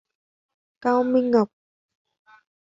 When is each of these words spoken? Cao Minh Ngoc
Cao 0.81 1.01
Minh 1.11 1.27
Ngoc 1.29 1.49